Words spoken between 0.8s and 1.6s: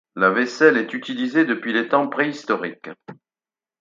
utilisée